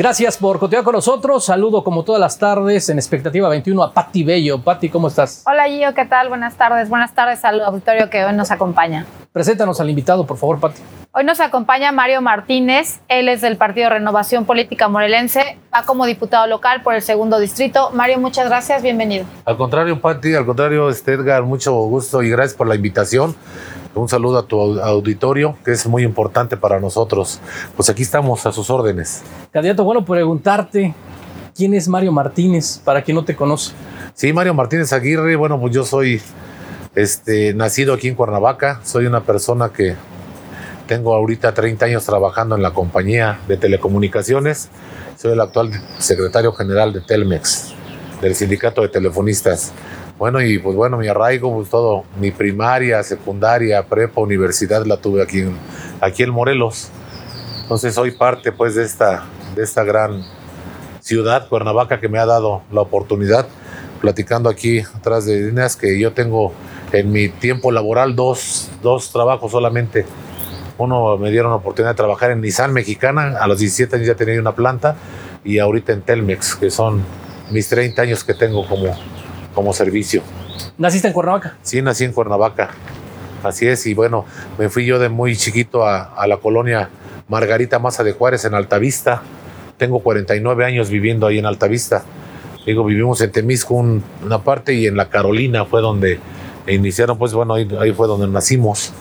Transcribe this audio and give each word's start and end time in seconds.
Gracias 0.00 0.38
por 0.38 0.58
continuar 0.58 0.82
con 0.82 0.94
nosotros. 0.94 1.44
Saludo 1.44 1.84
como 1.84 2.04
todas 2.04 2.18
las 2.18 2.38
tardes 2.38 2.88
en 2.88 2.96
Expectativa 2.96 3.50
21 3.50 3.82
a 3.82 3.92
Patti 3.92 4.24
Bello. 4.24 4.58
Patti, 4.58 4.88
¿cómo 4.88 5.08
estás? 5.08 5.42
Hola 5.46 5.64
Gio, 5.68 5.92
¿qué 5.92 6.06
tal? 6.06 6.30
Buenas 6.30 6.54
tardes. 6.54 6.88
Buenas 6.88 7.14
tardes 7.14 7.44
al 7.44 7.60
auditorio 7.60 8.08
que 8.08 8.24
hoy 8.24 8.32
nos 8.32 8.50
acompaña. 8.50 9.04
Preséntanos 9.30 9.78
al 9.78 9.90
invitado, 9.90 10.24
por 10.24 10.38
favor, 10.38 10.58
Patti. 10.58 10.80
Hoy 11.12 11.24
nos 11.24 11.38
acompaña 11.40 11.92
Mario 11.92 12.22
Martínez. 12.22 13.00
Él 13.08 13.28
es 13.28 13.42
del 13.42 13.58
Partido 13.58 13.90
Renovación 13.90 14.46
Política 14.46 14.88
Morelense. 14.88 15.58
Va 15.74 15.82
como 15.82 16.06
diputado 16.06 16.46
local 16.46 16.80
por 16.82 16.94
el 16.94 17.02
segundo 17.02 17.38
distrito. 17.38 17.90
Mario, 17.92 18.20
muchas 18.20 18.46
gracias. 18.46 18.82
Bienvenido. 18.82 19.26
Al 19.44 19.58
contrario, 19.58 20.00
Patti, 20.00 20.34
al 20.34 20.46
contrario, 20.46 20.88
este 20.88 21.12
Edgar, 21.12 21.42
mucho 21.42 21.74
gusto 21.74 22.22
y 22.22 22.30
gracias 22.30 22.56
por 22.56 22.68
la 22.68 22.74
invitación. 22.74 23.36
Un 23.94 24.08
saludo 24.08 24.38
a 24.38 24.46
tu 24.46 24.80
auditorio, 24.80 25.56
que 25.64 25.72
es 25.72 25.86
muy 25.86 26.04
importante 26.04 26.56
para 26.56 26.78
nosotros. 26.78 27.40
Pues 27.76 27.90
aquí 27.90 28.02
estamos 28.02 28.46
a 28.46 28.52
sus 28.52 28.70
órdenes. 28.70 29.22
Candidato, 29.50 29.82
bueno, 29.82 30.04
preguntarte, 30.04 30.94
¿quién 31.56 31.74
es 31.74 31.88
Mario 31.88 32.12
Martínez, 32.12 32.80
para 32.84 33.02
quien 33.02 33.16
no 33.16 33.24
te 33.24 33.34
conoce? 33.34 33.72
Sí, 34.14 34.32
Mario 34.32 34.54
Martínez 34.54 34.92
Aguirre, 34.92 35.34
bueno, 35.34 35.58
pues 35.60 35.74
yo 35.74 35.84
soy 35.84 36.20
este, 36.94 37.52
nacido 37.54 37.94
aquí 37.94 38.08
en 38.08 38.14
Cuernavaca, 38.14 38.80
soy 38.84 39.06
una 39.06 39.22
persona 39.22 39.70
que 39.70 39.96
tengo 40.86 41.14
ahorita 41.14 41.54
30 41.54 41.86
años 41.86 42.04
trabajando 42.04 42.56
en 42.56 42.62
la 42.62 42.72
compañía 42.72 43.40
de 43.48 43.56
telecomunicaciones, 43.56 44.68
soy 45.16 45.32
el 45.32 45.40
actual 45.40 45.70
secretario 45.98 46.52
general 46.52 46.92
de 46.92 47.00
Telmex, 47.00 47.74
del 48.20 48.34
sindicato 48.34 48.82
de 48.82 48.88
telefonistas. 48.88 49.72
Bueno, 50.20 50.42
y 50.42 50.58
pues 50.58 50.76
bueno, 50.76 50.98
mi 50.98 51.08
arraigo, 51.08 51.50
pues 51.54 51.70
todo, 51.70 52.04
mi 52.20 52.30
primaria, 52.30 53.02
secundaria, 53.02 53.82
prepa, 53.86 54.20
universidad 54.20 54.84
la 54.84 54.98
tuve 54.98 55.22
aquí 55.22 55.40
en, 55.40 55.56
aquí 55.98 56.22
en 56.22 56.28
Morelos. 56.28 56.90
Entonces 57.62 57.94
soy 57.94 58.10
parte 58.10 58.52
pues 58.52 58.74
de 58.74 58.84
esta, 58.84 59.24
de 59.56 59.62
esta 59.62 59.82
gran 59.82 60.22
ciudad, 61.00 61.48
Cuernavaca, 61.48 62.00
que 62.00 62.10
me 62.10 62.18
ha 62.18 62.26
dado 62.26 62.60
la 62.70 62.82
oportunidad, 62.82 63.48
platicando 64.02 64.50
aquí 64.50 64.80
atrás 64.80 65.24
de 65.24 65.40
líneas, 65.40 65.74
que 65.74 65.98
yo 65.98 66.12
tengo 66.12 66.52
en 66.92 67.10
mi 67.10 67.30
tiempo 67.30 67.72
laboral 67.72 68.14
dos, 68.14 68.70
dos 68.82 69.12
trabajos 69.12 69.50
solamente. 69.50 70.04
Uno 70.76 71.16
me 71.16 71.30
dieron 71.30 71.50
la 71.50 71.56
oportunidad 71.56 71.92
de 71.92 71.96
trabajar 71.96 72.30
en 72.30 72.42
Nissan 72.42 72.74
Mexicana, 72.74 73.38
a 73.40 73.46
los 73.46 73.58
17 73.58 73.96
años 73.96 74.08
ya 74.08 74.16
tenía 74.16 74.38
una 74.38 74.54
planta, 74.54 74.96
y 75.46 75.60
ahorita 75.60 75.94
en 75.94 76.02
Telmex, 76.02 76.56
que 76.56 76.70
son 76.70 77.02
mis 77.50 77.70
30 77.70 78.02
años 78.02 78.22
que 78.22 78.34
tengo 78.34 78.68
como, 78.68 78.94
como 79.54 79.72
servicio. 79.72 80.22
¿Naciste 80.78 81.08
en 81.08 81.14
Cuernavaca? 81.14 81.56
Sí, 81.62 81.82
nací 81.82 82.04
en 82.04 82.12
Cuernavaca. 82.12 82.70
Así 83.42 83.66
es, 83.66 83.86
y 83.86 83.94
bueno, 83.94 84.26
me 84.58 84.68
fui 84.68 84.84
yo 84.84 84.98
de 84.98 85.08
muy 85.08 85.36
chiquito 85.36 85.86
a, 85.86 86.02
a 86.02 86.26
la 86.26 86.36
colonia 86.36 86.90
Margarita 87.28 87.78
Maza 87.78 88.04
de 88.04 88.12
Juárez 88.12 88.44
en 88.44 88.54
Altavista. 88.54 89.22
Tengo 89.78 90.00
49 90.00 90.64
años 90.64 90.90
viviendo 90.90 91.26
ahí 91.26 91.38
en 91.38 91.46
Altavista. 91.46 92.04
Digo, 92.66 92.84
vivimos 92.84 93.20
en 93.22 93.32
Temisco 93.32 93.74
una 93.74 94.38
parte 94.44 94.74
y 94.74 94.86
en 94.86 94.96
la 94.96 95.08
Carolina 95.08 95.64
fue 95.64 95.80
donde 95.80 96.18
iniciaron, 96.66 97.18
pues 97.18 97.32
bueno, 97.32 97.54
ahí, 97.54 97.68
ahí, 97.80 97.92
fue 97.92 98.06
donde 98.06 98.28
nacimos, 98.28 98.92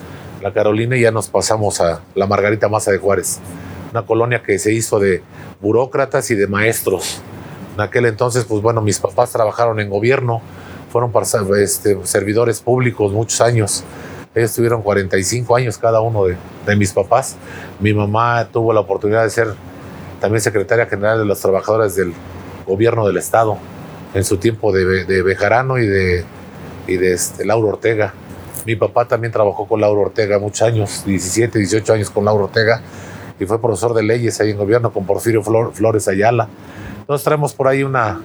la 0.41 0.53
Carolina, 0.53 0.95
y 0.95 1.01
ya 1.01 1.11
nos 1.11 1.27
pasamos 1.27 1.81
a 1.81 2.01
la 2.15 2.25
Margarita 2.25 2.69
Maza 2.69 2.91
de 2.91 2.97
Juárez. 2.97 3.39
Una 3.91 4.03
colonia 4.03 4.41
que 4.41 4.57
se 4.59 4.71
hizo 4.71 4.99
de 4.99 5.21
burócratas 5.59 6.31
y 6.31 6.35
de 6.35 6.47
maestros. 6.47 7.21
En 7.75 7.81
aquel 7.81 8.05
entonces, 8.05 8.45
pues 8.45 8.61
bueno, 8.61 8.81
mis 8.81 8.99
papás 8.99 9.31
trabajaron 9.31 9.79
en 9.79 9.89
gobierno, 9.89 10.41
fueron 10.91 11.11
este, 11.57 11.97
servidores 12.03 12.61
públicos 12.61 13.11
muchos 13.11 13.41
años. 13.41 13.83
Ellos 14.35 14.53
tuvieron 14.53 14.81
45 14.81 15.55
años 15.55 15.77
cada 15.77 16.01
uno 16.01 16.25
de, 16.25 16.37
de, 16.65 16.75
mis 16.75 16.93
papás. 16.93 17.35
Mi 17.79 17.93
mamá 17.93 18.47
tuvo 18.51 18.73
la 18.73 18.79
oportunidad 18.81 19.23
de 19.23 19.29
ser 19.29 19.53
también 20.19 20.41
secretaria 20.41 20.85
general 20.85 21.19
de 21.19 21.25
los 21.25 21.39
trabajadores 21.39 21.95
del 21.95 22.13
gobierno 22.67 23.07
del 23.07 23.17
Estado 23.17 23.57
en 24.13 24.23
su 24.23 24.37
tiempo 24.37 24.71
de, 24.71 25.05
de 25.05 25.21
Bejarano 25.21 25.77
y 25.77 25.87
de, 25.87 26.25
y 26.87 26.97
de 26.97 27.13
este, 27.13 27.45
Lauro 27.45 27.69
Ortega. 27.69 28.13
Mi 28.65 28.75
papá 28.75 29.05
también 29.05 29.31
trabajó 29.31 29.67
con 29.67 29.81
Lauro 29.81 30.01
Ortega 30.01 30.39
muchos 30.39 30.67
años, 30.67 31.03
17, 31.05 31.57
18 31.59 31.93
años 31.93 32.09
con 32.09 32.25
Lauro 32.25 32.45
Ortega, 32.45 32.81
y 33.39 33.45
fue 33.45 33.61
profesor 33.61 33.93
de 33.93 34.03
leyes 34.03 34.39
ahí 34.41 34.51
en 34.51 34.57
gobierno 34.57 34.91
con 34.91 35.05
Porfirio 35.05 35.41
Flor, 35.41 35.73
Flores 35.73 36.07
Ayala. 36.07 36.49
Entonces 37.09 37.25
traemos 37.25 37.55
por 37.55 37.67
ahí 37.67 37.81
una, 37.81 38.21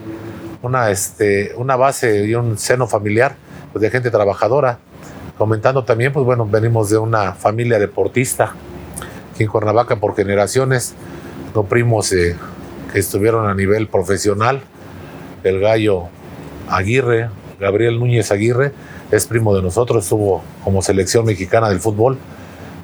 una, 0.60 0.90
este, 0.90 1.54
una 1.56 1.74
base 1.74 2.26
y 2.26 2.34
un 2.34 2.58
seno 2.58 2.86
familiar 2.86 3.34
pues, 3.72 3.80
de 3.80 3.88
gente 3.88 4.10
trabajadora. 4.10 4.78
Comentando 5.38 5.84
también, 5.84 6.12
pues 6.12 6.26
bueno, 6.26 6.44
venimos 6.44 6.90
de 6.90 6.98
una 6.98 7.32
familia 7.32 7.78
deportista 7.78 8.52
aquí 9.32 9.44
en 9.44 9.48
Cuernavaca 9.48 9.96
por 9.96 10.14
generaciones, 10.14 10.94
no 11.54 11.62
primos 11.62 12.12
eh, 12.12 12.36
que 12.92 12.98
estuvieron 12.98 13.48
a 13.48 13.54
nivel 13.54 13.88
profesional. 13.88 14.60
El 15.44 15.60
gallo 15.60 16.08
Aguirre, 16.68 17.30
Gabriel 17.58 17.98
Núñez 17.98 18.30
Aguirre, 18.32 18.74
es 19.10 19.26
primo 19.26 19.56
de 19.56 19.62
nosotros, 19.62 20.04
estuvo 20.04 20.44
como 20.62 20.82
selección 20.82 21.24
mexicana 21.24 21.70
del 21.70 21.80
fútbol. 21.80 22.18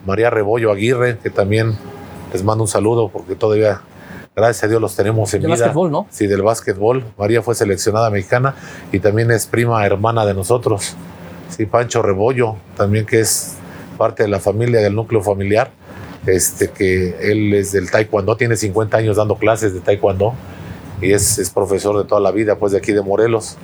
María 0.07 0.31
Rebollo 0.31 0.73
Aguirre, 0.73 1.19
que 1.19 1.29
también 1.29 1.77
les 2.33 2.43
mando 2.43 2.65
un 2.65 2.69
saludo 2.69 3.11
porque 3.11 3.35
todavía, 3.35 3.83
gracias 4.35 4.65
a 4.65 4.69
Dios, 4.69 4.81
los 4.81 4.97
tenemos 4.97 5.33
en 5.35 5.43
de 5.43 5.49
vida. 5.49 5.57
básquetbol, 5.57 5.91
¿no? 5.91 6.07
Sí, 6.11 6.27
del 6.27 6.43
básquetbol. 6.43 7.05
María 7.19 7.43
fue 7.43 7.55
seleccionada 7.55 8.11
mexicana 8.11 8.55
y 8.93 9.01
también 9.01 9.31
es 9.31 9.47
prima 9.47 9.85
hermana 9.85 10.25
de 10.27 10.35
nosotros. 10.35 10.95
Sí, 11.49 11.67
Pancho 11.67 12.03
Rebollo, 12.03 12.57
también 12.77 13.07
que 13.07 13.21
es 13.21 13.57
parte 13.99 14.23
de 14.23 14.29
la 14.29 14.41
familia, 14.41 14.81
del 14.81 14.95
núcleo 14.95 15.23
familiar. 15.23 15.71
Este, 16.27 16.69
que 16.69 17.17
él 17.33 17.55
es 17.55 17.73
del 17.73 17.91
taekwondo, 17.91 18.37
tiene 18.37 18.55
50 18.55 18.95
años 18.95 19.17
dando 19.17 19.37
clases 19.37 19.73
de 19.73 19.81
taekwondo 19.81 20.35
y 21.01 21.13
es, 21.13 21.39
es 21.39 21.49
profesor 21.49 21.97
de 21.97 22.05
toda 22.05 22.21
la 22.21 22.31
vida, 22.31 22.57
pues 22.57 22.73
de 22.73 22.79
aquí 22.79 22.93
de 22.93 23.01
Morelos 23.01 23.57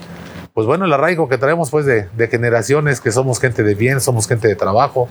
pues 0.56 0.66
bueno, 0.66 0.86
el 0.86 0.92
arraigo 0.94 1.28
que 1.28 1.36
traemos 1.36 1.68
pues 1.68 1.84
de, 1.84 2.08
de, 2.16 2.28
generaciones, 2.28 3.02
que 3.02 3.12
somos 3.12 3.40
gente 3.40 3.62
de 3.62 3.74
bien, 3.74 4.00
somos 4.00 4.26
gente 4.26 4.48
de 4.48 4.56
trabajo. 4.56 5.06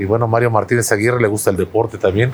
Y 0.00 0.04
bueno, 0.04 0.26
Mario 0.26 0.50
Martínez 0.50 0.90
Aguirre 0.90 1.20
le 1.20 1.28
gusta 1.28 1.50
el 1.50 1.56
deporte 1.56 1.96
también, 1.96 2.32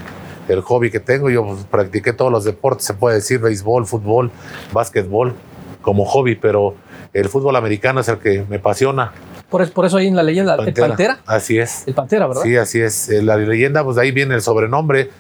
el 0.48 0.60
hobby 0.62 0.90
que 0.90 1.00
tengo. 1.00 1.30
Yo 1.30 1.44
pues, 1.46 1.64
practiqué 1.64 2.12
todos 2.12 2.30
los 2.32 2.44
deportes, 2.44 2.86
se 2.86 2.94
puede 2.94 3.16
decir, 3.16 3.40
béisbol, 3.40 3.86
fútbol, 3.86 4.30
básquetbol, 4.72 5.34
como 5.82 6.04
hobby, 6.04 6.36
pero 6.36 6.74
el 7.12 7.28
fútbol 7.28 7.56
americano 7.56 8.00
es 8.00 8.08
el 8.08 8.18
que 8.18 8.44
me 8.48 8.56
apasiona. 8.56 9.12
Por, 9.50 9.68
por 9.72 9.84
eso 9.84 9.96
ahí 9.96 10.06
en 10.06 10.16
la 10.16 10.22
leyenda, 10.22 10.56
Pantera. 10.56 10.86
¿el 10.86 10.90
Pantera? 10.90 11.18
Así 11.26 11.58
es. 11.58 11.82
El 11.86 11.94
Pantera, 11.94 12.26
¿verdad? 12.26 12.42
Sí, 12.42 12.56
así 12.56 12.80
es. 12.80 13.08
Eh, 13.08 13.22
La 13.22 13.36
leyenda, 13.36 13.82
pues 13.82 13.96
de 13.96 14.02
ahí 14.02 14.12
viene 14.12 14.34
el 14.34 14.42
sobrenombre. 14.42 15.10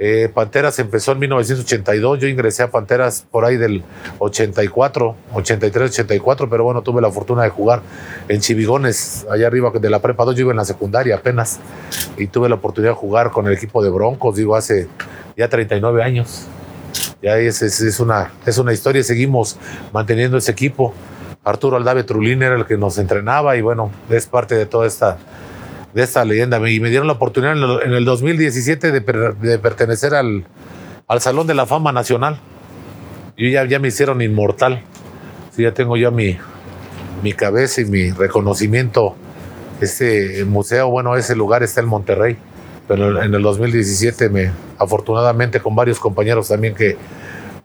Eh, 0.00 0.30
Panteras 0.32 0.78
empezó 0.78 1.12
en 1.12 1.18
1982, 1.18 2.20
yo 2.20 2.28
ingresé 2.28 2.62
a 2.62 2.70
Panteras 2.70 3.26
por 3.28 3.44
ahí 3.44 3.56
del 3.56 3.82
84, 4.20 5.16
83, 5.34 5.90
84, 5.90 6.48
pero 6.48 6.62
bueno, 6.62 6.82
tuve 6.82 7.02
la 7.02 7.10
fortuna 7.10 7.42
de 7.42 7.48
jugar 7.48 7.82
en 8.28 8.40
Chivigones, 8.40 9.26
allá 9.28 9.48
arriba 9.48 9.72
de 9.74 9.90
la 9.90 10.00
prepa 10.00 10.24
2, 10.24 10.36
yo 10.36 10.42
iba 10.42 10.50
en 10.52 10.58
la 10.58 10.64
secundaria 10.64 11.16
apenas, 11.16 11.58
y 12.16 12.28
tuve 12.28 12.48
la 12.48 12.54
oportunidad 12.54 12.92
de 12.92 12.96
jugar 12.96 13.32
con 13.32 13.48
el 13.48 13.54
equipo 13.54 13.82
de 13.82 13.90
Broncos, 13.90 14.36
digo, 14.36 14.54
hace 14.54 14.86
ya 15.36 15.48
39 15.48 16.00
años. 16.04 16.46
Ya 17.20 17.36
es, 17.38 17.60
es, 17.62 17.80
es 17.80 17.98
una, 17.98 18.30
es 18.46 18.56
una 18.58 18.72
historia, 18.72 19.02
seguimos 19.02 19.58
manteniendo 19.92 20.36
ese 20.36 20.52
equipo. 20.52 20.94
Arturo 21.48 21.76
Aldave 21.76 22.04
Trulín 22.04 22.42
era 22.42 22.56
el 22.56 22.66
que 22.66 22.76
nos 22.76 22.98
entrenaba 22.98 23.56
y 23.56 23.62
bueno, 23.62 23.90
es 24.10 24.26
parte 24.26 24.54
de 24.54 24.66
toda 24.66 24.86
esta, 24.86 25.16
de 25.94 26.02
esta 26.02 26.24
leyenda. 26.24 26.58
Y 26.68 26.78
me 26.80 26.90
dieron 26.90 27.06
la 27.06 27.14
oportunidad 27.14 27.56
en 27.56 27.62
el, 27.62 27.82
en 27.82 27.92
el 27.92 28.04
2017 28.04 28.92
de, 28.92 29.00
per, 29.00 29.34
de, 29.36 29.58
pertenecer 29.58 30.14
al, 30.14 30.44
al 31.06 31.20
Salón 31.20 31.46
de 31.46 31.54
la 31.54 31.64
Fama 31.64 31.90
Nacional. 31.90 32.38
Yo 33.36 33.48
ya, 33.48 33.78
me 33.78 33.88
hicieron 33.88 34.20
inmortal. 34.20 34.82
Sí, 35.54 35.62
ya 35.62 35.72
tengo 35.72 35.96
ya 35.96 36.10
mi, 36.10 36.36
mi 37.22 37.32
cabeza 37.32 37.80
y 37.80 37.86
mi 37.86 38.10
reconocimiento. 38.10 39.16
Este 39.80 40.44
museo, 40.44 40.90
bueno, 40.90 41.16
ese 41.16 41.34
lugar 41.34 41.62
está 41.62 41.80
en 41.80 41.86
Monterrey. 41.86 42.36
Pero 42.88 43.22
en 43.22 43.34
el 43.34 43.42
2017 43.42 44.28
me, 44.28 44.50
afortunadamente 44.78 45.60
con 45.60 45.74
varios 45.74 45.98
compañeros 45.98 46.48
también 46.48 46.74
que 46.74 46.96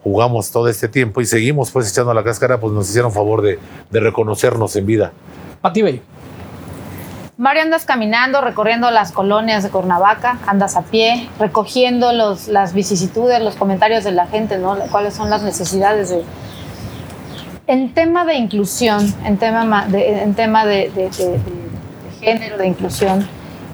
jugamos 0.03 0.51
todo 0.51 0.67
este 0.67 0.87
tiempo 0.87 1.21
y 1.21 1.25
seguimos 1.25 1.71
pues 1.71 1.89
echando 1.89 2.13
la 2.13 2.23
cáscara, 2.23 2.59
pues 2.59 2.73
nos 2.73 2.89
hicieron 2.89 3.11
favor 3.11 3.41
de, 3.41 3.59
de 3.89 3.99
reconocernos 3.99 4.75
en 4.75 4.85
vida. 4.85 5.11
Pati 5.61 5.81
Bello. 5.81 6.01
Mario, 7.35 7.63
andas 7.63 7.85
caminando, 7.85 8.41
recorriendo 8.41 8.91
las 8.91 9.11
colonias 9.11 9.63
de 9.63 9.69
Cuernavaca, 9.69 10.37
andas 10.45 10.75
a 10.75 10.83
pie, 10.83 11.27
recogiendo 11.39 12.13
los, 12.13 12.47
las 12.47 12.73
vicisitudes, 12.73 13.41
los 13.41 13.55
comentarios 13.55 14.03
de 14.03 14.11
la 14.11 14.27
gente, 14.27 14.59
¿no? 14.59 14.77
¿Cuáles 14.91 15.15
son 15.15 15.31
las 15.31 15.41
necesidades 15.41 16.09
de... 16.09 16.23
En 17.65 17.93
tema 17.93 18.23
de 18.25 18.35
inclusión, 18.35 19.13
en 19.25 19.37
tema 19.37 19.87
de, 19.87 20.21
en 20.21 20.35
tema 20.35 20.65
de, 20.65 20.91
de, 20.91 21.09
de 21.09 21.39
género, 22.21 22.57
de 22.57 22.67
inclusión, 22.67 23.27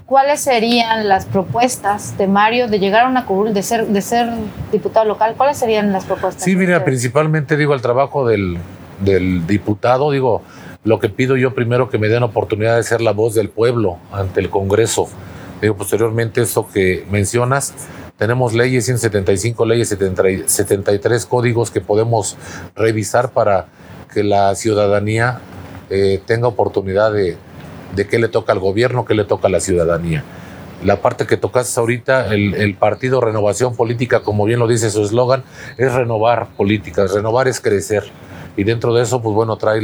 ¿cuáles 0.09 0.39
serían 0.41 1.07
las 1.07 1.27
propuestas 1.27 2.17
de 2.17 2.25
Mario 2.27 2.67
de 2.67 2.79
llegar 2.79 3.05
a 3.05 3.07
una 3.07 3.27
curul, 3.27 3.53
de 3.53 3.61
ser, 3.61 3.85
de 3.85 4.01
ser 4.01 4.27
diputado 4.71 5.05
local? 5.05 5.35
¿Cuáles 5.37 5.57
serían 5.57 5.91
las 5.91 6.05
propuestas? 6.05 6.43
Sí, 6.43 6.55
mira, 6.55 6.83
principalmente 6.83 7.55
digo 7.55 7.75
el 7.75 7.81
trabajo 7.81 8.27
del, 8.27 8.57
del 9.01 9.45
diputado, 9.45 10.09
digo, 10.09 10.41
lo 10.83 10.97
que 10.99 11.09
pido 11.09 11.37
yo 11.37 11.53
primero 11.53 11.91
que 11.91 11.99
me 11.99 12.07
den 12.07 12.23
oportunidad 12.23 12.75
de 12.75 12.83
ser 12.83 13.01
la 13.01 13.11
voz 13.11 13.35
del 13.35 13.49
pueblo 13.49 13.97
ante 14.11 14.39
el 14.39 14.49
Congreso. 14.49 15.07
Digo, 15.61 15.77
posteriormente 15.77 16.41
eso 16.41 16.67
que 16.67 17.05
mencionas, 17.11 17.73
Tenemos 18.17 18.53
leyes, 18.53 18.83
175 18.83 19.65
leyes, 19.65 19.87
73 19.87 21.25
códigos 21.25 21.71
que 21.71 21.79
podemos 21.79 22.35
revisar 22.75 23.29
para 23.31 23.67
que 24.13 24.23
la 24.23 24.53
ciudadanía 24.55 25.39
eh, 25.89 26.19
tenga 26.25 26.49
oportunidad 26.49 27.13
de, 27.13 27.37
de 27.95 28.07
qué 28.07 28.19
le 28.19 28.27
toca 28.27 28.53
al 28.53 28.59
gobierno, 28.59 29.05
qué 29.05 29.13
le 29.13 29.25
toca 29.25 29.47
a 29.47 29.51
la 29.51 29.59
ciudadanía. 29.59 30.23
La 30.83 31.01
parte 31.01 31.25
que 31.25 31.35
tocaste 31.35 31.77
ahorita, 31.79 32.33
el, 32.33 32.75
partido 32.79 33.19
Renovación 33.19 33.75
Política, 33.75 34.21
como 34.21 34.45
bien 34.45 34.59
lo 34.59 34.67
dice 34.67 34.89
su 34.89 35.03
eslogan, 35.03 35.43
es 35.77 35.91
renovar 35.93 36.47
políticas, 36.55 37.13
renovar 37.13 37.49
es 37.49 37.59
crecer. 37.59 38.03
Y 38.55 38.63
dentro 38.63 38.93
de 38.93 39.03
eso, 39.03 39.21
pues 39.21 39.35
bueno, 39.35 39.57
trae 39.57 39.81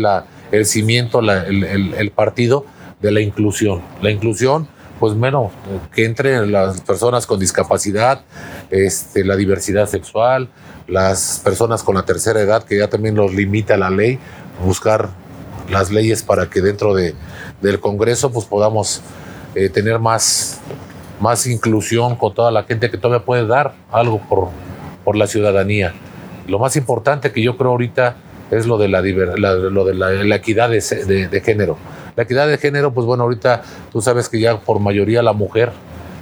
el 0.51 0.65
cimiento, 0.65 1.19
el, 1.19 2.11
partido 2.15 2.65
de 3.01 3.11
la 3.11 3.19
inclusión. 3.19 3.81
La 4.01 4.09
inclusión, 4.09 4.69
pues 4.99 5.13
bueno, 5.15 5.51
que 5.93 6.05
entren 6.05 6.51
las 6.53 6.79
personas 6.79 7.27
con 7.27 7.39
discapacidad, 7.41 8.21
este, 8.69 9.25
la 9.25 9.35
diversidad 9.35 9.87
sexual, 9.87 10.49
las 10.87 11.41
personas 11.43 11.83
con 11.83 11.95
la 11.95 12.03
tercera 12.03 12.39
edad, 12.39 12.63
que 12.63 12.77
ya 12.77 12.87
también 12.87 13.15
los 13.15 13.33
limita 13.33 13.75
la 13.75 13.89
ley, 13.89 14.17
buscar 14.63 15.09
las 15.69 15.91
leyes 15.91 16.23
para 16.23 16.49
que 16.49 16.61
dentro 16.61 16.93
de, 16.93 17.15
del 17.61 17.79
Congreso 17.79 18.31
pues 18.31 18.45
podamos 18.45 19.01
eh, 19.55 19.69
tener 19.69 19.99
más, 19.99 20.59
más 21.19 21.47
inclusión 21.47 22.15
con 22.15 22.33
toda 22.33 22.51
la 22.51 22.63
gente 22.63 22.89
que 22.89 22.97
todavía 22.97 23.25
puede 23.25 23.47
dar 23.47 23.73
algo 23.91 24.19
por, 24.27 24.49
por 25.03 25.15
la 25.15 25.27
ciudadanía. 25.27 25.93
Lo 26.47 26.59
más 26.59 26.75
importante 26.75 27.31
que 27.31 27.41
yo 27.41 27.57
creo 27.57 27.71
ahorita 27.71 28.17
es 28.51 28.67
lo 28.67 28.77
de 28.77 28.87
la, 28.87 29.01
lo 29.01 29.85
de 29.85 29.93
la, 29.95 30.35
equidad 30.35 30.69
de, 30.69 31.27
de, 31.27 31.41
género. 31.41 31.77
La 32.15 32.23
equidad 32.23 32.47
de 32.47 32.57
género, 32.57 32.93
pues 32.93 33.07
bueno, 33.07 33.23
ahorita 33.23 33.63
tú 33.91 34.01
sabes 34.01 34.29
que 34.29 34.39
ya 34.39 34.59
por 34.59 34.79
mayoría 34.79 35.23
la 35.23 35.33
mujer 35.33 35.71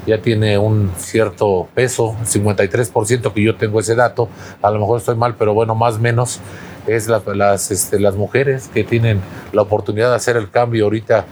ya 0.05 0.21
tiene 0.21 0.57
un 0.57 0.91
cierto 0.97 1.67
peso, 1.73 2.15
53% 2.23 3.33
que 3.33 3.41
yo 3.41 3.55
tengo 3.55 3.79
ese 3.79 3.95
dato, 3.95 4.29
a 4.61 4.69
lo 4.71 4.79
mejor 4.79 5.00
estoy 5.00 5.15
mal, 5.15 5.35
pero 5.38 5.53
bueno, 5.53 5.75
más 5.75 5.95
o 5.95 6.00
menos 6.00 6.39
es 6.88 7.07
las, 7.07 7.71
este, 7.71 8.00
las 8.00 8.15
mujeres 8.15 8.69
que 8.73 8.83
tienen 8.83 9.21
la 9.53 9.61
oportunidad 9.61 10.09
de 10.09 10.15
hacer 10.15 10.35
el 10.35 10.50
cambio 10.50 10.85
ahorita 10.85 11.25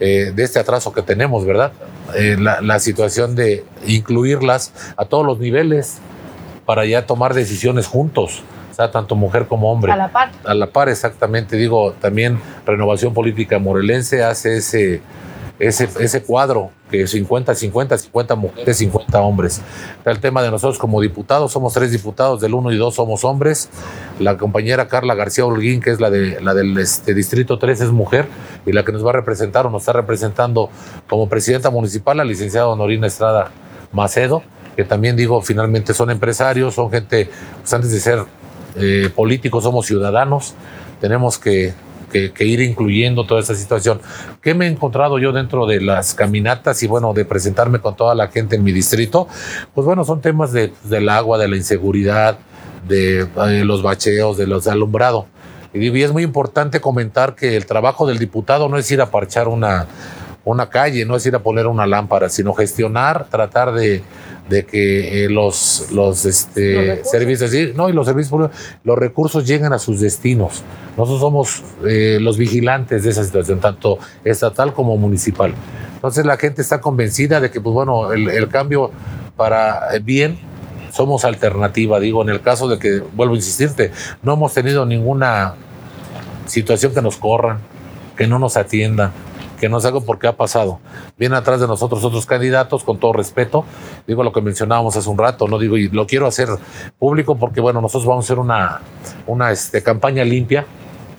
eh, 0.00 0.32
de 0.34 0.42
este 0.42 0.58
atraso 0.58 0.92
que 0.92 1.02
tenemos, 1.02 1.44
¿verdad? 1.44 1.72
Eh, 2.16 2.36
la, 2.38 2.78
situación 2.78 3.34
de 3.34 3.64
incluirlas 3.86 4.72
a 4.96 5.04
todos 5.04 5.24
los 5.24 5.38
niveles 5.38 5.98
para 6.66 6.84
ya 6.84 7.06
tomar 7.06 7.34
decisiones 7.34 7.86
juntos, 7.86 8.42
o 8.72 8.74
sea, 8.74 8.90
tanto 8.90 9.14
mujer 9.14 9.46
como 9.46 9.70
hombre. 9.70 9.92
A 9.92 9.96
la 9.96 10.08
par. 10.08 10.30
A 10.44 10.54
la 10.54 10.66
par, 10.66 10.88
exactamente. 10.88 11.56
Digo, 11.56 11.92
también 11.92 12.40
Renovación 12.66 13.14
Política 13.14 13.58
Morelense 13.58 14.24
hace 14.24 14.56
ese 14.56 15.00
ese, 15.58 15.88
ese 16.00 16.22
cuadro, 16.22 16.70
que 16.90 17.06
50, 17.06 17.54
50, 17.54 17.98
50 17.98 18.34
mujeres, 18.34 18.76
50 18.76 19.20
hombres. 19.20 19.60
El 20.04 20.18
tema 20.20 20.42
de 20.42 20.50
nosotros 20.50 20.78
como 20.78 21.00
diputados, 21.00 21.52
somos 21.52 21.72
tres 21.72 21.92
diputados, 21.92 22.40
del 22.40 22.54
1 22.54 22.72
y 22.72 22.76
2 22.76 22.94
somos 22.94 23.24
hombres. 23.24 23.68
La 24.18 24.36
compañera 24.36 24.88
Carla 24.88 25.14
García 25.14 25.46
Holguín, 25.46 25.80
que 25.80 25.90
es 25.90 26.00
la, 26.00 26.10
de, 26.10 26.40
la 26.40 26.54
del 26.54 26.76
este, 26.78 27.14
Distrito 27.14 27.58
3, 27.58 27.80
es 27.82 27.90
mujer, 27.90 28.26
y 28.66 28.72
la 28.72 28.84
que 28.84 28.92
nos 28.92 29.04
va 29.04 29.10
a 29.10 29.14
representar 29.14 29.66
o 29.66 29.70
nos 29.70 29.82
está 29.82 29.92
representando 29.92 30.70
como 31.08 31.28
presidenta 31.28 31.70
municipal, 31.70 32.16
la 32.16 32.24
licenciada 32.24 32.68
Honorina 32.68 33.06
Estrada 33.06 33.50
Macedo, 33.92 34.42
que 34.76 34.84
también 34.84 35.16
digo, 35.16 35.40
finalmente 35.40 35.94
son 35.94 36.10
empresarios, 36.10 36.74
son 36.74 36.90
gente, 36.90 37.30
pues 37.60 37.72
antes 37.72 37.92
de 37.92 38.00
ser 38.00 38.24
eh, 38.76 39.08
políticos, 39.14 39.62
somos 39.62 39.86
ciudadanos, 39.86 40.54
tenemos 41.00 41.38
que 41.38 41.74
que, 42.32 42.44
ir 42.44 42.60
incluyendo 42.60 43.26
toda 43.26 43.40
esa 43.40 43.54
situación. 43.54 44.00
¿Qué 44.40 44.54
me 44.54 44.66
he 44.66 44.68
encontrado 44.68 45.18
yo 45.18 45.32
dentro 45.32 45.66
de 45.66 45.80
las 45.80 46.14
caminatas 46.14 46.82
y 46.82 46.86
bueno, 46.86 47.12
de 47.12 47.24
presentarme 47.24 47.80
con 47.80 47.96
toda 47.96 48.14
la 48.14 48.28
gente 48.28 48.56
en 48.56 48.62
mi 48.62 48.72
distrito? 48.72 49.26
Pues 49.74 49.84
bueno, 49.84 50.04
son 50.04 50.20
temas 50.20 50.52
de, 50.52 50.72
del 50.84 51.08
agua, 51.08 51.38
de 51.38 51.48
la 51.48 51.56
inseguridad, 51.56 52.38
de, 52.86 53.22
eh, 53.22 53.64
los 53.64 53.82
bacheos, 53.82 54.36
de 54.36 54.46
los 54.46 54.66
alumbrado. 54.68 55.26
Y 55.72 56.02
es 56.02 56.12
muy 56.12 56.22
importante 56.22 56.80
comentar 56.80 57.34
que 57.34 57.56
el 57.56 57.66
trabajo 57.66 58.06
del 58.06 58.18
diputado 58.18 58.68
no 58.68 58.78
es 58.78 58.88
ir 58.92 59.00
a 59.00 59.10
parchar 59.10 59.48
una, 59.48 59.88
una 60.44 60.70
calle, 60.70 61.04
no 61.04 61.16
es 61.16 61.26
ir 61.26 61.34
a 61.34 61.40
poner 61.40 61.66
una 61.66 61.84
lámpara, 61.84 62.28
sino 62.28 62.54
gestionar, 62.54 63.26
tratar 63.28 63.72
de, 63.72 64.04
de 64.48 64.66
que 64.66 65.24
eh, 65.24 65.28
los, 65.30 65.88
los, 65.90 66.24
este, 66.26 67.02
servicios, 67.04 67.52
no, 67.74 67.88
y 67.88 67.92
los 67.92 68.06
servicios 68.06 68.50
los 68.82 68.98
recursos 68.98 69.46
lleguen 69.46 69.72
a 69.72 69.78
sus 69.78 70.00
destinos. 70.00 70.62
Nosotros 70.96 71.20
somos 71.20 71.62
eh, 71.86 72.18
los 72.20 72.36
vigilantes 72.36 73.04
de 73.04 73.10
esa 73.10 73.24
situación, 73.24 73.60
tanto 73.60 73.98
estatal 74.24 74.74
como 74.74 74.96
municipal. 74.96 75.54
Entonces 75.94 76.26
la 76.26 76.36
gente 76.36 76.60
está 76.60 76.80
convencida 76.80 77.40
de 77.40 77.50
que, 77.50 77.60
pues 77.60 77.72
bueno, 77.72 78.12
el, 78.12 78.48
cambio 78.48 78.90
para 79.36 79.88
bien 80.02 80.38
somos 80.92 81.24
alternativa. 81.24 81.98
Digo, 81.98 82.22
en 82.22 82.28
el 82.28 82.42
caso 82.42 82.68
de 82.68 82.78
que, 82.78 83.02
vuelvo 83.14 83.34
a 83.34 83.36
insistirte, 83.36 83.90
no 84.22 84.34
hemos 84.34 84.52
tenido 84.52 84.84
ninguna 84.84 85.54
situación 86.46 86.92
que 86.92 87.00
nos 87.00 87.16
corran, 87.16 87.58
que 88.16 88.26
no 88.26 88.38
nos 88.38 88.58
atiendan 88.58 89.12
que 89.58 89.68
no 89.68 89.80
sé 89.80 89.88
algo 89.88 90.02
porque 90.02 90.26
ha 90.26 90.36
pasado. 90.36 90.80
Vienen 91.18 91.36
atrás 91.36 91.60
de 91.60 91.66
nosotros 91.66 92.04
otros 92.04 92.26
candidatos, 92.26 92.84
con 92.84 92.98
todo 92.98 93.12
respeto. 93.12 93.64
Digo 94.06 94.22
lo 94.22 94.32
que 94.32 94.40
mencionábamos 94.40 94.96
hace 94.96 95.08
un 95.08 95.18
rato, 95.18 95.48
no 95.48 95.58
digo, 95.58 95.76
y 95.76 95.88
lo 95.88 96.06
quiero 96.06 96.26
hacer 96.26 96.48
público 96.98 97.36
porque, 97.36 97.60
bueno, 97.60 97.80
nosotros 97.80 98.06
vamos 98.06 98.24
a 98.24 98.26
hacer 98.26 98.38
una, 98.38 98.80
una 99.26 99.50
este, 99.52 99.82
campaña 99.82 100.24
limpia. 100.24 100.66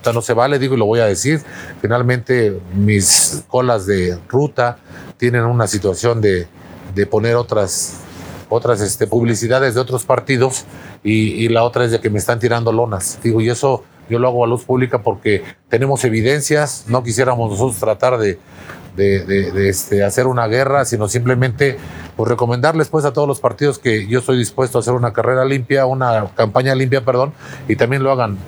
O 0.00 0.04
sea, 0.04 0.12
no 0.12 0.22
se 0.22 0.34
vale, 0.34 0.58
digo 0.58 0.74
y 0.74 0.78
lo 0.78 0.86
voy 0.86 1.00
a 1.00 1.06
decir. 1.06 1.42
Finalmente, 1.80 2.60
mis 2.74 3.44
colas 3.48 3.86
de 3.86 4.18
ruta 4.28 4.78
tienen 5.16 5.44
una 5.44 5.66
situación 5.66 6.20
de, 6.20 6.46
de 6.94 7.06
poner 7.06 7.36
otras 7.36 8.02
otras 8.48 8.80
este, 8.80 9.08
publicidades 9.08 9.74
de 9.74 9.80
otros 9.80 10.04
partidos 10.04 10.66
y, 11.02 11.44
y, 11.44 11.48
la 11.48 11.64
otra 11.64 11.84
es 11.84 11.90
de 11.90 11.98
que 11.98 12.10
me 12.10 12.18
están 12.20 12.38
tirando 12.38 12.70
lonas. 12.70 13.18
Digo, 13.20 13.40
y 13.40 13.50
eso 13.50 13.82
yo 14.08 14.18
lo 14.18 14.28
hago 14.28 14.44
a 14.44 14.46
luz 14.46 14.64
pública 14.64 15.02
porque 15.02 15.44
tenemos 15.68 16.04
evidencias, 16.04 16.84
no 16.88 17.02
quisiéramos 17.02 17.50
nosotros 17.50 17.78
tratar 17.78 18.18
de, 18.18 18.38
de, 18.96 19.68
este, 19.68 20.04
hacer 20.04 20.26
una 20.26 20.46
guerra, 20.46 20.84
sino 20.84 21.08
simplemente 21.08 21.76
pues, 22.16 22.28
recomendarles 22.28 22.88
pues, 22.88 23.04
a 23.04 23.12
todos 23.12 23.28
los 23.28 23.40
partidos 23.40 23.78
que 23.78 24.06
yo 24.06 24.20
estoy 24.20 24.38
dispuesto 24.38 24.78
a 24.78 24.80
hacer 24.80 24.94
una 24.94 25.12
carrera 25.12 25.44
limpia, 25.44 25.86
una 25.86 26.28
campaña 26.34 26.74
limpia, 26.74 27.02
perdón, 27.02 27.32
y 27.68 27.76
también 27.76 28.02
lo 28.02 28.12
hagan. 28.12 28.38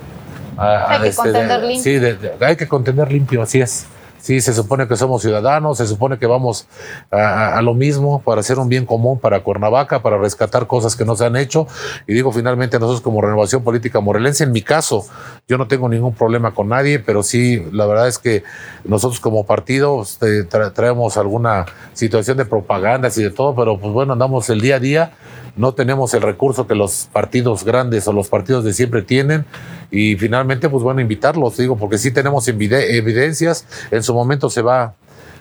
hay 0.57 1.01
que 1.01 1.07
este, 1.09 1.21
contender 1.21 1.63
limpio. 1.63 1.83
Sí, 1.83 2.35
hay 2.41 2.55
que 2.55 2.67
contender 2.67 3.11
limpio, 3.11 3.41
así 3.41 3.61
es. 3.61 3.85
Sí, 4.21 4.41
se 4.41 4.53
supone 4.53 4.87
que 4.87 4.95
somos 4.97 5.21
ciudadanos, 5.21 5.77
se 5.77 5.87
supone 5.87 6.17
que 6.19 6.27
vamos 6.27 6.67
a, 7.09 7.61
lo 7.61 7.73
mismo 7.73 8.21
para 8.21 8.41
hacer 8.41 8.59
un 8.59 8.67
bien 8.67 8.85
común 8.85 9.17
para 9.17 9.41
Cuernavaca, 9.41 10.01
para 10.01 10.17
rescatar 10.17 10.67
cosas 10.67 10.95
que 10.95 11.05
no 11.05 11.15
se 11.15 11.25
han 11.25 11.35
hecho. 11.35 11.67
Y 12.05 12.13
digo, 12.13 12.31
finalmente 12.31 12.79
nosotros 12.79 13.01
como 13.01 13.21
Renovación 13.21 13.63
Política 13.63 14.01
Morelense, 14.01 14.43
en 14.43 14.51
mi 14.51 14.61
caso, 14.61 15.05
yo 15.47 15.57
no 15.57 15.67
tengo 15.67 15.87
ningún 15.87 16.13
problema 16.13 16.53
con 16.53 16.67
nadie, 16.67 16.99
pero 16.99 17.23
sí, 17.23 17.65
la 17.71 17.85
verdad 17.85 18.07
es 18.07 18.19
que 18.19 18.43
nosotros 18.83 19.19
como 19.19 19.45
partido 19.45 20.01
este, 20.01 20.43
traemos 20.43 21.17
alguna 21.17 21.65
situación 21.93 22.37
de 22.37 22.45
propagandas 22.45 23.17
y 23.17 23.23
de 23.23 23.31
todo, 23.31 23.55
pero 23.55 23.79
pues 23.79 23.93
bueno, 23.93 24.13
andamos 24.13 24.49
el 24.49 24.59
día 24.59 24.75
a 24.75 24.79
día 24.79 25.11
no 25.55 25.73
tenemos 25.73 26.13
el 26.13 26.21
recurso 26.21 26.67
que 26.67 26.75
los 26.75 27.09
partidos 27.11 27.63
grandes 27.63 28.07
o 28.07 28.13
los 28.13 28.29
partidos 28.29 28.63
de 28.63 28.73
siempre 28.73 29.01
tienen. 29.01 29.45
Y 29.91 30.15
finalmente 30.15 30.69
pues 30.69 30.83
bueno 30.83 31.01
invitarlos 31.01 31.57
digo 31.57 31.77
porque 31.77 31.97
sí 31.97 32.11
tenemos 32.11 32.47
evidencias. 32.47 33.65
En 33.91 34.03
su 34.03 34.13
momento 34.13 34.49
se 34.49 34.61
va 34.61 34.95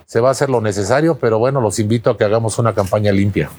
se 0.06 0.20
va 0.20 0.28
a 0.28 0.32
hacer 0.32 0.48
lo 0.48 0.60
necesario 0.60 1.18
pero 1.18 1.38
bueno 1.38 1.60
los 1.60 1.78
invito 1.78 2.10
a 2.10 2.16
que 2.16 2.24
hagamos 2.24 2.58
una 2.58 2.74
campaña 2.74 3.12
limpia. 3.12 3.50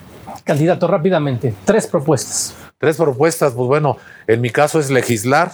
Candidato 0.44 0.88
rápidamente 0.88 1.54
tres 1.66 1.88
propuestas. 1.88 2.56
Tres 2.78 2.98
propuestas 2.98 3.54
pues 3.54 3.68
bueno 3.68 3.98
en 4.28 4.42
mi 4.42 4.50
caso 4.50 4.80
es 4.80 4.90
legislar 4.90 5.52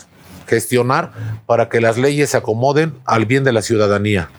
gestionar 0.48 1.12
para 1.46 1.70
que 1.70 1.82
las 1.82 1.98
leyes 1.98 2.30
se 2.30 2.38
acomoden 2.38 2.94
al 3.06 3.26
bien 3.26 3.44
de 3.44 3.52
la 3.52 3.62
ciudadanía 3.62 4.30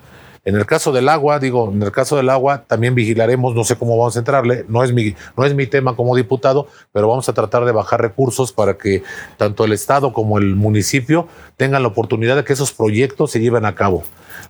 en 0.47 0.55
el 0.55 0.65
caso 0.65 0.93
del 0.93 1.09
agua, 1.09 1.41
digo, 1.41 1.73
en 1.73 1.83
el 1.83 1.91
caso 1.91 2.17
del 2.17 2.31
agua 2.31 2.63
también 2.69 2.95
vigilaremos, 2.95 3.57
no 3.57 3.65
sé 3.65 3.75
cómo 3.77 3.99
vamos 3.99 4.15
a 4.15 4.21
entrarle, 4.21 4.65
no 4.69 4.85
es 4.85 4.93
mi, 4.93 5.17
no 5.37 5.45
es 5.45 5.55
mi 5.55 5.67
tema 5.67 5.97
como 5.97 6.15
diputado, 6.15 6.69
pero 6.93 7.09
vamos 7.09 7.29
a 7.29 7.33
tratar 7.33 7.65
de 7.65 7.73
bajar 7.73 8.01
recursos 8.01 8.53
para 8.53 8.79
que 8.79 9.03
tanto 9.39 9.65
el 9.65 9.73
Estado 9.73 10.13
como 10.13 10.39
el 10.39 10.55
municipio 10.55 11.27
tengan 11.57 11.83
la 11.83 11.89
oportunidad 11.89 12.37
de 12.37 12.45
que 12.45 12.53
esos 12.53 12.73
proyectos 12.73 13.33
se 13.33 13.41
lleven 13.41 13.65
a 13.65 13.75
cabo. 13.75 14.05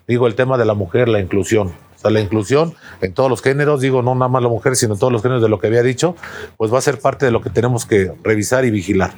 Digo, 0.07 0.27
el 0.27 0.35
tema 0.35 0.59
de 0.59 0.67
la 0.67 0.75
mujer, 0.75 1.09
la 1.09 1.19
inclusión. 1.19 1.69
O 1.69 1.99
sea, 1.99 2.11
la 2.11 2.21
inclusión 2.21 2.75
en 3.01 3.15
todos 3.15 3.31
los 3.31 3.41
géneros, 3.41 3.81
digo, 3.81 4.03
no 4.03 4.15
nada 4.15 4.29
más 4.29 4.43
la 4.43 4.51
mujer, 4.51 4.77
sino 4.77 4.93
en 4.93 5.01
todos 5.01 5.11
los 5.15 5.23
géneros 5.23 5.43
de 5.43 5.49
lo 5.49 5.59
que 5.59 5.69
había 5.69 5.83
dicho, 5.83 6.15
pues 6.59 6.71
va 6.71 6.77
a 6.77 6.83
ser 6.83 7.01
parte 7.01 7.25
de 7.25 7.33
lo 7.33 7.41
que 7.41 7.49
tenemos 7.49 7.87
que 7.87 8.13
revisar 8.23 8.67
y 8.67 8.71
vigilar. 8.71 9.15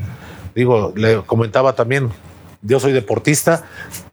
Digo, 0.54 0.92
le 0.94 1.22
comentaba 1.22 1.72
también, 1.72 2.10
yo 2.62 2.78
soy 2.78 2.92
deportista, 2.92 3.64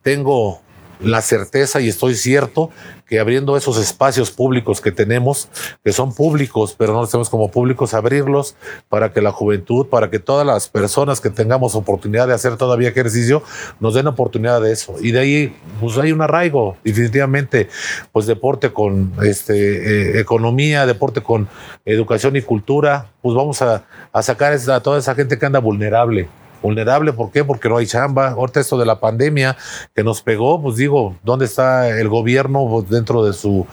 tengo 0.02 0.65
la 1.00 1.22
certeza 1.22 1.82
y 1.82 1.90
estoy 1.90 2.16
cierto 2.16 2.70
que 3.06 3.20
abriendo 3.20 3.56
esos 3.56 3.78
espacios 3.78 4.32
públicos 4.32 4.82
que 4.82 4.92
tenemos, 4.92 5.48
que 5.84 5.92
son 5.92 6.14
públicos, 6.14 6.76
pero 6.78 6.94
no 6.94 7.02
los 7.02 7.12
tenemos 7.12 7.30
como 7.30 7.52
públicos, 7.52 7.94
abrirlos 7.94 8.56
para 8.90 9.14
que 9.14 9.22
la 9.22 9.32
juventud, 9.32 9.88
para 9.88 10.10
que 10.10 10.18
todas 10.18 10.46
las 10.46 10.68
personas 10.70 11.22
que 11.22 11.30
tengamos 11.30 11.76
oportunidad 11.76 12.28
de 12.28 12.34
hacer 12.34 12.58
todavía 12.58 12.90
ejercicio, 12.90 13.44
nos 13.80 13.94
den 13.94 14.08
oportunidad 14.08 14.60
de 14.62 14.72
eso. 14.72 14.96
Y 15.02 15.12
de 15.12 15.20
ahí, 15.20 15.56
pues 15.80 15.98
hay 15.98 16.12
un 16.12 16.22
arraigo, 16.22 16.78
definitivamente, 16.84 17.70
pues 18.12 18.26
deporte 18.26 18.74
con 18.74 19.14
este, 19.24 20.16
eh, 20.16 20.20
economía, 20.20 20.88
deporte 20.88 21.22
con 21.22 21.48
educación 21.86 22.36
y 22.36 22.42
cultura, 22.42 23.12
pues 23.22 23.36
vamos 23.36 23.62
a, 23.62 23.84
a 24.12 24.24
sacar 24.24 24.54
a 24.54 24.80
toda 24.80 24.98
esa 24.98 25.14
gente 25.14 25.38
que 25.38 25.46
anda 25.46 25.60
vulnerable 25.60 26.28
vulnerable. 26.66 27.14
¿Por 27.14 27.32
qué? 27.32 27.44
Porque 27.44 27.70
no 27.70 27.78
hay 27.78 27.86
chamba. 27.86 28.32
Ahorita 28.32 28.60
esto 28.60 28.78
de 28.78 28.86
la 28.86 29.00
pandemia 29.00 29.56
que 29.94 30.04
nos 30.04 30.22
pegó, 30.22 30.62
pues 30.62 30.76
digo, 30.76 31.16
¿dónde 31.24 31.46
está 31.46 31.90
el 31.90 32.10
gobierno 32.10 32.68
pues, 32.70 32.90
dentro 32.90 33.24
de 33.24 33.34
su, 33.34 33.66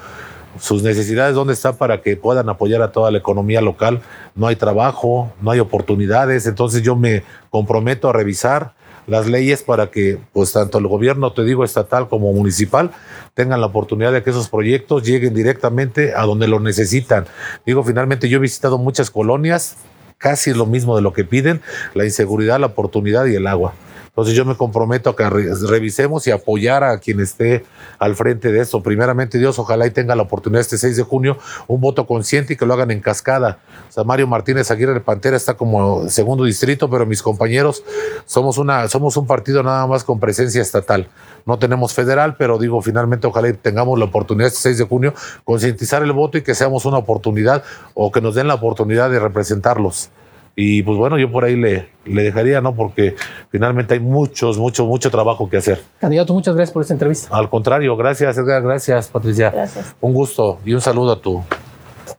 sus 0.58 0.82
necesidades? 0.82 1.34
¿Dónde 1.34 1.54
está 1.54 1.72
para 1.72 2.02
que 2.02 2.16
puedan 2.16 2.48
apoyar 2.48 2.82
a 2.82 2.92
toda 2.92 3.10
la 3.10 3.18
economía 3.18 3.60
local? 3.60 4.02
No 4.34 4.46
hay 4.46 4.56
trabajo, 4.56 5.32
no 5.40 5.50
hay 5.50 5.60
oportunidades. 5.60 6.46
Entonces 6.46 6.82
yo 6.82 6.94
me 6.94 7.24
comprometo 7.50 8.10
a 8.10 8.12
revisar 8.12 8.74
las 9.06 9.26
leyes 9.26 9.62
para 9.62 9.90
que 9.90 10.18
pues 10.32 10.52
tanto 10.52 10.78
el 10.78 10.86
gobierno, 10.86 11.32
te 11.32 11.42
digo, 11.42 11.64
estatal 11.64 12.08
como 12.08 12.32
municipal, 12.32 12.90
tengan 13.34 13.60
la 13.60 13.66
oportunidad 13.66 14.12
de 14.12 14.22
que 14.22 14.30
esos 14.30 14.48
proyectos 14.48 15.02
lleguen 15.02 15.34
directamente 15.34 16.14
a 16.14 16.22
donde 16.22 16.46
lo 16.46 16.60
necesitan. 16.60 17.26
Digo, 17.66 17.82
finalmente 17.82 18.28
yo 18.28 18.38
he 18.38 18.40
visitado 18.40 18.78
muchas 18.78 19.10
colonias, 19.10 19.76
casi 20.22 20.54
lo 20.54 20.64
mismo 20.64 20.94
de 20.96 21.02
lo 21.02 21.12
que 21.12 21.24
piden, 21.24 21.60
la 21.94 22.04
inseguridad, 22.04 22.60
la 22.60 22.68
oportunidad 22.68 23.26
y 23.26 23.34
el 23.34 23.46
agua. 23.48 23.74
Entonces 24.12 24.34
yo 24.34 24.44
me 24.44 24.54
comprometo 24.54 25.08
a 25.08 25.16
que 25.16 25.26
revisemos 25.30 26.26
y 26.26 26.32
apoyar 26.32 26.84
a 26.84 26.98
quien 26.98 27.18
esté 27.20 27.64
al 27.98 28.14
frente 28.14 28.52
de 28.52 28.60
esto. 28.60 28.82
Primeramente 28.82 29.38
Dios, 29.38 29.58
ojalá 29.58 29.86
y 29.86 29.90
tenga 29.90 30.14
la 30.14 30.24
oportunidad 30.24 30.60
este 30.60 30.76
6 30.76 30.98
de 30.98 31.02
junio, 31.02 31.38
un 31.66 31.80
voto 31.80 32.06
consciente 32.06 32.52
y 32.52 32.56
que 32.58 32.66
lo 32.66 32.74
hagan 32.74 32.90
en 32.90 33.00
cascada. 33.00 33.60
O 33.88 33.92
sea, 33.92 34.04
Mario 34.04 34.26
Martínez 34.26 34.70
Aguirre 34.70 35.00
Pantera 35.00 35.34
está 35.34 35.54
como 35.54 36.10
segundo 36.10 36.44
distrito, 36.44 36.90
pero 36.90 37.06
mis 37.06 37.22
compañeros 37.22 37.84
somos, 38.26 38.58
una, 38.58 38.86
somos 38.88 39.16
un 39.16 39.26
partido 39.26 39.62
nada 39.62 39.86
más 39.86 40.04
con 40.04 40.20
presencia 40.20 40.60
estatal. 40.60 41.08
No 41.46 41.58
tenemos 41.58 41.94
federal, 41.94 42.36
pero 42.36 42.58
digo, 42.58 42.82
finalmente 42.82 43.26
ojalá 43.26 43.48
y 43.48 43.54
tengamos 43.54 43.98
la 43.98 44.04
oportunidad 44.04 44.48
este 44.48 44.60
6 44.60 44.76
de 44.76 44.84
junio, 44.84 45.14
concientizar 45.44 46.02
el 46.02 46.12
voto 46.12 46.36
y 46.36 46.42
que 46.42 46.54
seamos 46.54 46.84
una 46.84 46.98
oportunidad 46.98 47.64
o 47.94 48.12
que 48.12 48.20
nos 48.20 48.34
den 48.34 48.46
la 48.46 48.54
oportunidad 48.56 49.08
de 49.08 49.20
representarlos. 49.20 50.10
Y 50.54 50.82
pues 50.82 50.98
bueno, 50.98 51.18
yo 51.18 51.30
por 51.32 51.44
ahí 51.44 51.56
le, 51.56 51.88
le 52.04 52.22
dejaría, 52.22 52.60
¿no? 52.60 52.74
Porque 52.74 53.16
finalmente 53.50 53.94
hay 53.94 54.00
muchos, 54.00 54.58
mucho, 54.58 54.84
mucho 54.86 55.10
trabajo 55.10 55.48
que 55.48 55.56
hacer. 55.56 55.80
Candidato, 55.98 56.34
muchas 56.34 56.54
gracias 56.54 56.72
por 56.72 56.82
esta 56.82 56.94
entrevista. 56.94 57.28
Al 57.34 57.48
contrario, 57.48 57.96
gracias, 57.96 58.36
Edgar, 58.36 58.62
gracias, 58.62 59.08
Patricia. 59.08 59.50
Gracias. 59.50 59.94
Un 60.00 60.12
gusto 60.12 60.58
y 60.64 60.74
un 60.74 60.80
saludo 60.80 61.12
a 61.12 61.20
tu 61.20 61.42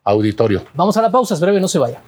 auditorio. 0.03 0.63
Vamos 0.73 0.97
a 0.97 1.01
la 1.01 1.11
pausa, 1.11 1.33
es 1.35 1.39
breve, 1.39 1.59
no 1.59 1.67
se 1.67 1.79
vaya. 1.79 1.99